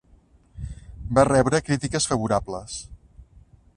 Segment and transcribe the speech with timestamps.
[1.19, 2.79] Va rebre crítiques favorables.